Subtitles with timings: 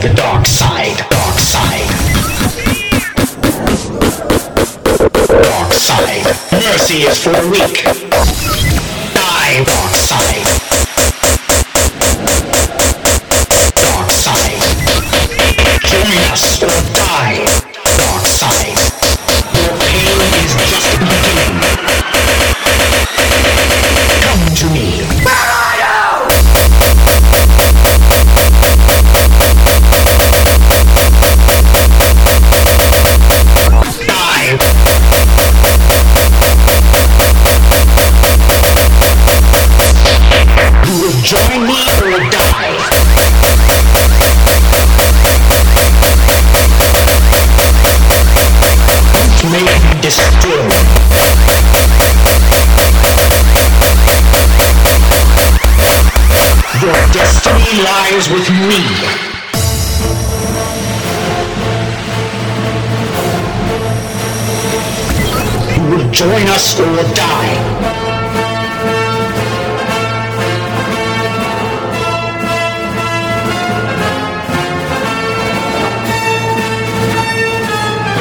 [0.00, 0.96] the dark side.
[1.10, 1.90] Dark side.
[5.28, 6.24] Dark side.
[6.52, 8.09] Mercy is for the weak.
[57.12, 58.80] Destiny lies with me.
[65.74, 67.56] You will join us or die.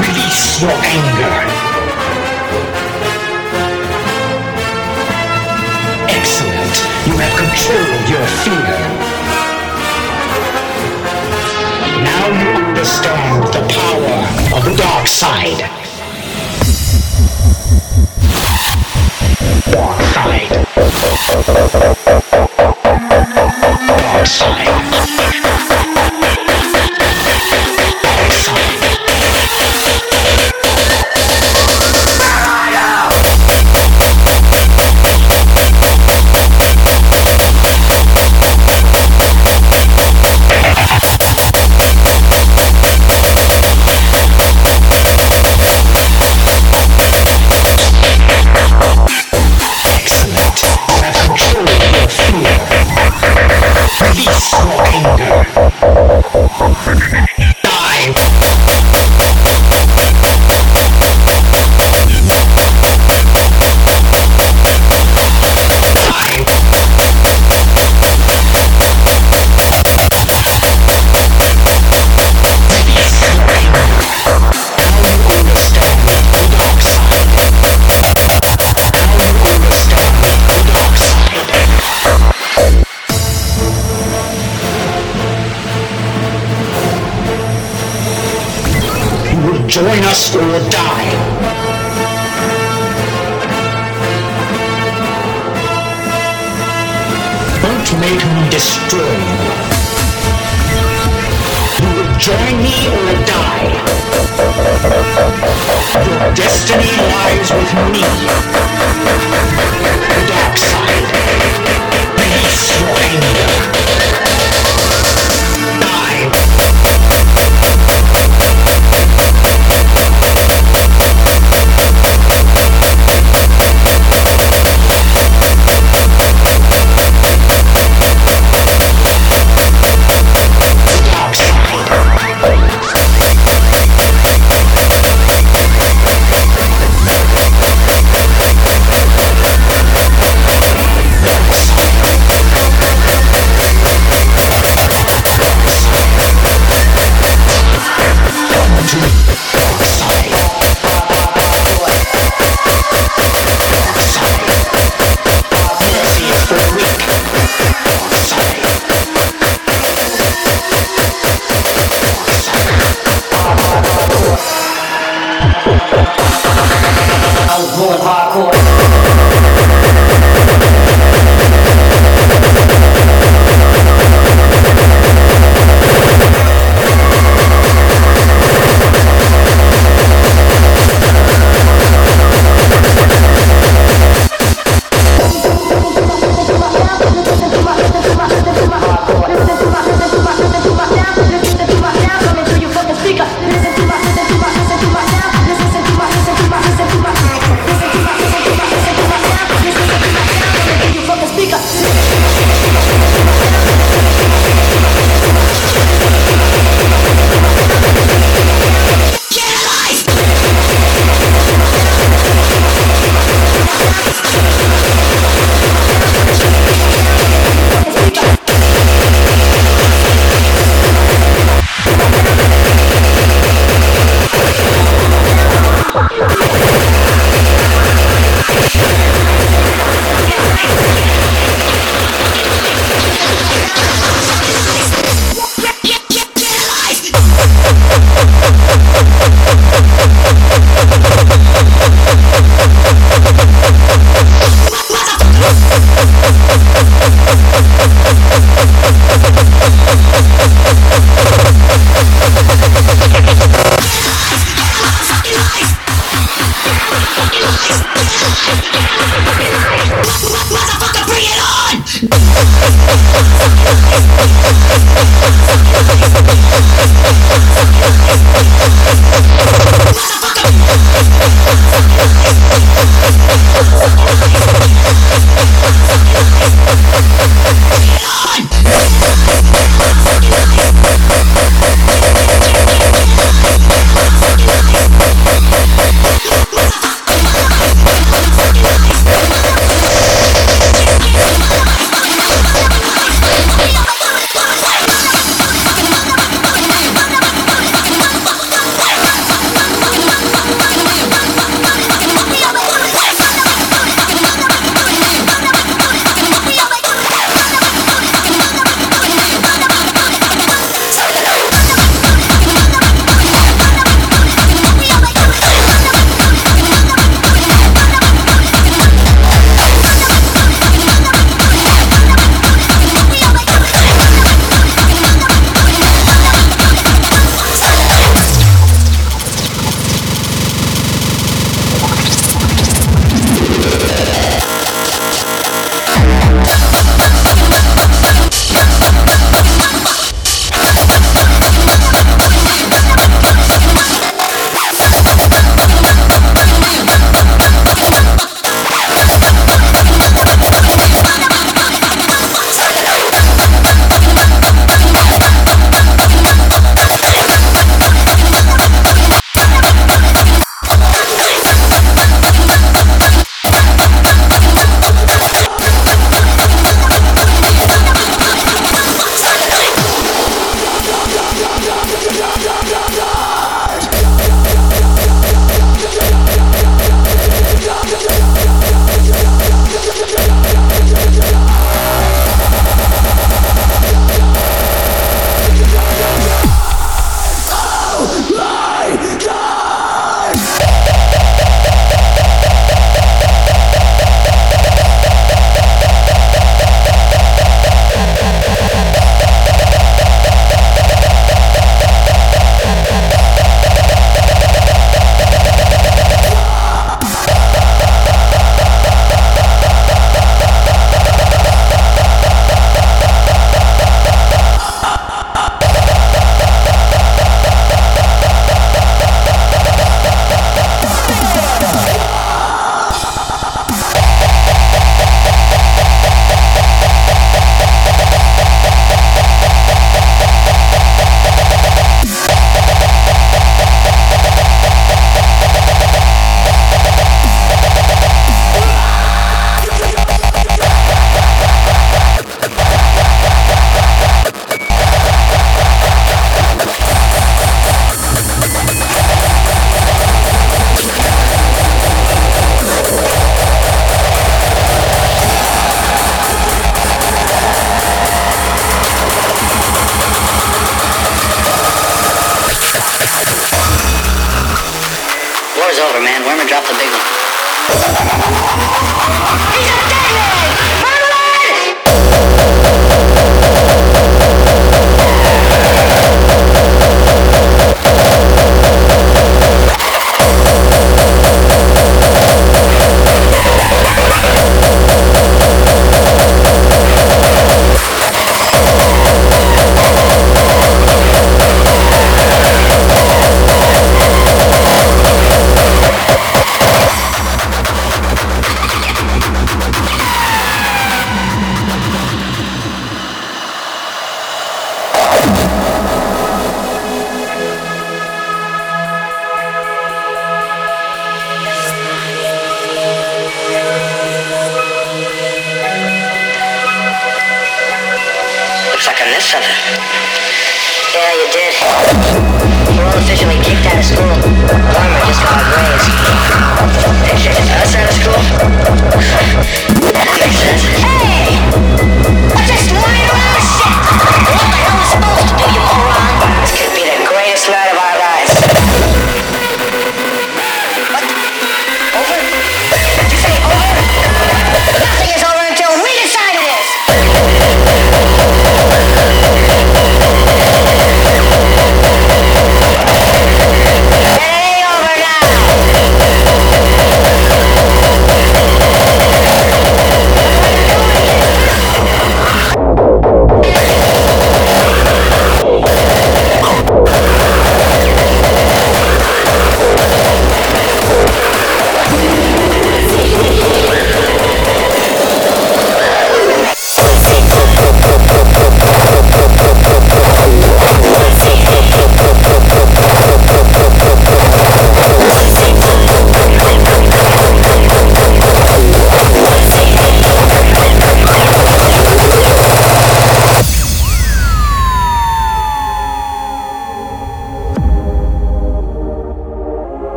[0.00, 1.55] Release your anger.
[7.56, 8.76] You your fear.
[12.04, 15.58] Now you understand the power of the dark side.
[19.72, 20.50] Dark side.
[23.88, 25.15] Dark side.
[97.88, 99.06] Don't make me destroy you.
[101.78, 103.70] You will join me or die.
[106.04, 109.45] Your destiny lies with me.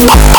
[0.00, 0.37] Yeah.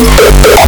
[0.00, 0.67] Thank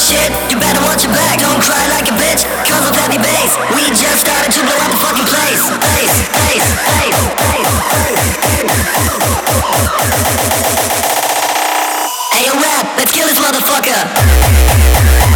[0.00, 1.38] shit, you better watch your back.
[1.38, 4.90] Don't cry like a bitch, cause with heavy bass We just started to blow up
[4.90, 5.60] the fucking place.
[6.00, 6.68] Ace, ace,
[7.04, 7.20] ace,
[12.32, 15.28] Hey yo rap, let's kill this motherfucker.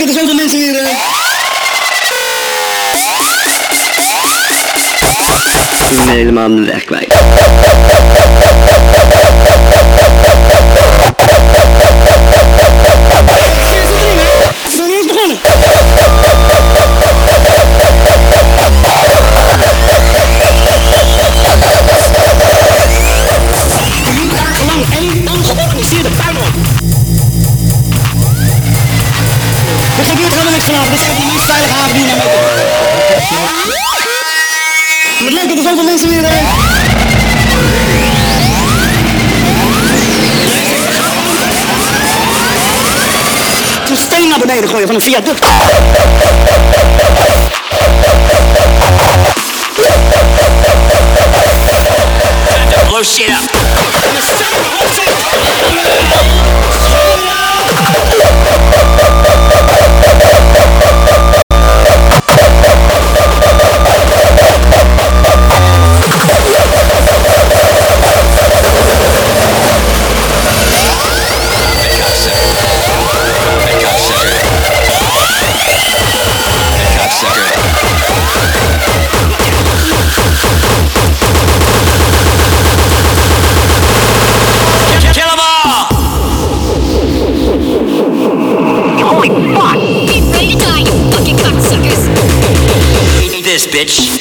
[0.00, 0.76] dat er zoveel mensen hier...
[0.76, 0.88] Eh.
[5.90, 7.14] Ik ben helemaal de weg kwijt.
[36.10, 36.46] iedereen.
[43.90, 45.44] Een steen naar beneden gooien van een viaduct.
[52.88, 53.60] Blow shit up.
[93.60, 94.20] this bitch.